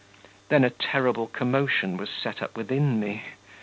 [0.49, 3.21] Then a terrible commotion was set up within me.